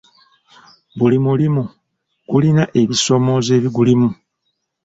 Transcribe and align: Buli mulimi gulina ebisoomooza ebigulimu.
Buli 0.97 1.17
mulimi 1.25 1.63
gulina 2.29 2.63
ebisoomooza 2.81 3.51
ebigulimu. 3.59 4.09